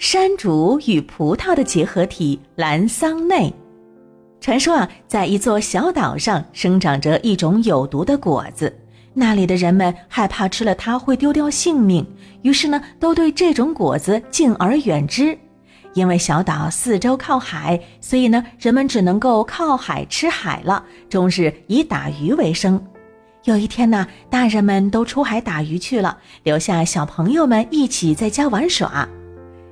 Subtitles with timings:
[0.00, 3.52] 山竹与葡萄的结合体蓝桑内。
[4.40, 8.74] 传说啊，在一座小岛上生长着一种有毒的果子，
[9.12, 12.04] 那里的人们害怕吃了它会丢掉性命，
[12.40, 15.36] 于是呢，都对这种果子敬而远之。
[15.92, 22.82] 因为小岛四周靠海，所以呢，人们只能够靠海吃海了，终日以打鱼为生。
[23.44, 29.06] 有一天呢，大人们都出海打鱼去了，留下小朋友们一起在家玩耍。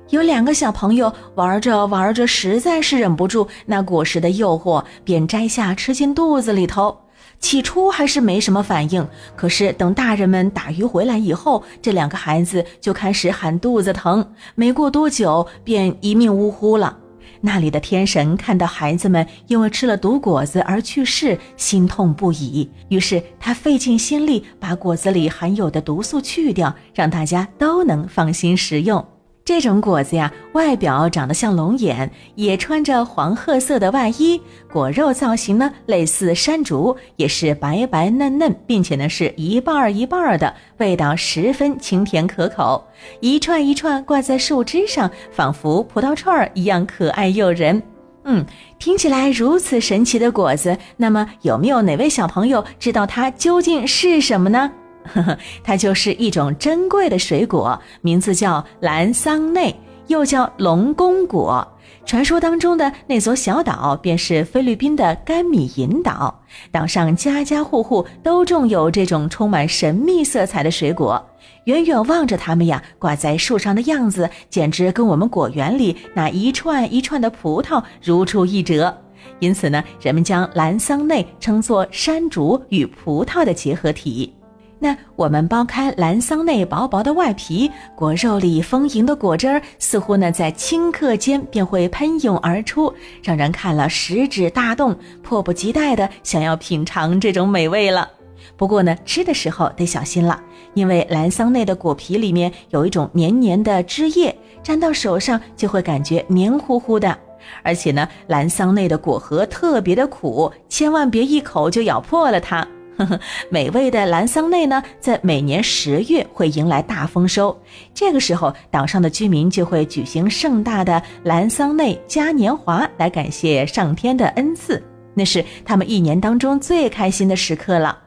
[0.09, 6.97] 有两个小朋友玩着玩着，实在是忍不住那果实的诱惑，便摘下吃进肚子里头。
[7.39, 16.97] 起初还是没什么反应，可是等大人们打鱼回来以后，这两个孩子就开始喊肚子疼，没过多久便一命呜呼了。
[17.41, 29.05] 那里的天神看到孩子们因为吃了毒果子而去世，心痛不已，于是他费尽心力把果子里含有的毒素去掉，让大家都能放心食用。
[29.49, 34.39] 这种果子呀，外表长得像龙眼，也穿着黄褐色的外衣，
[34.71, 42.85] 果肉造型呢类似山竹，也是白白嫩嫩，并且呢是一半儿一半儿的，味道十分清甜可口，
[43.21, 47.81] 一串一串挂在树枝上，仿佛葡萄串儿一样可爱诱人。
[48.25, 48.45] 嗯，
[48.77, 54.71] 听起来如此神奇的果子，那么有没有哪位小朋友知道它究竟是什么呢？
[55.05, 59.75] 呵呵，它就是一种珍贵的水果，名字叫蓝桑内，
[60.07, 61.67] 又叫龙宫果。
[62.05, 66.41] 传说当中的那座小岛便是菲律宾的甘米银岛，
[66.71, 71.23] 岛上家家户户都种有这种充满神秘色彩的水果。
[71.65, 78.95] 远远望着它们呀，挂在树上的样子，简直跟我们果园里那一串一串的葡萄如出一辙。
[79.39, 84.33] 因此呢，人们将蓝桑内称作山竹与葡萄的结合体。
[84.81, 98.09] 那我们剥开蓝桑内薄薄的外皮，果肉里丰盈的果汁儿似乎呢在顷刻间便会喷涌而出，让人看了食指大动，迫不及待的想要品尝这种美味了。
[98.55, 100.41] 不过呢，吃的时候得小心了，
[100.73, 104.33] 因为蓝桑内的果皮里面有一种黏黏的汁液，
[104.63, 107.17] 沾到手上就会感觉黏糊糊的。
[107.63, 112.65] 而且呢，蓝桑内的果核特别的苦，千万别一口就咬破了它。
[113.49, 117.57] 美味的蓝桑内呢，在每年十月会迎来大丰收。
[117.93, 124.81] 这个时候，岛上的居民就会举行盛大的蓝桑内嘉年华，来感谢上天的恩赐。
[125.13, 127.97] 那是他们一年当中最开心的时刻了。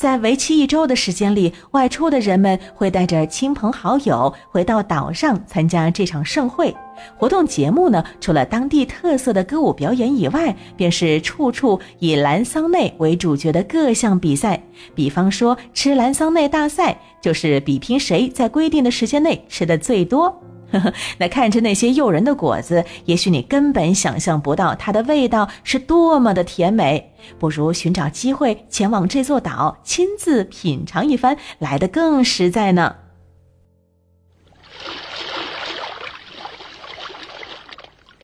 [0.00, 6.74] 在为期一周的时间里，外出的人们会带着亲朋好友回到岛上参加这场盛会。
[7.18, 14.58] 活动节目呢，除了当地特色的歌舞表演以外，便是处处以蓝桑内为主角的各项比赛。
[14.94, 20.34] 比方说，吃蓝桑内大赛，就是比拼谁在规定的时间内吃的最多。
[21.18, 27.12] 那看着那些诱人的果子，也许你根本想象不到它的味道是多么的甜美。
[27.38, 32.96] 不如寻找机会前往这座岛，亲自品尝一番，来得更实在呢。